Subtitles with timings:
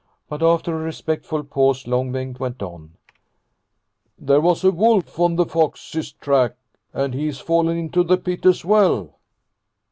[0.27, 2.93] But after a respectful pause Long Bengt went on.'
[4.29, 6.55] There was a wolf on the fox's track,
[6.91, 9.19] and he's fallen into the pit as well."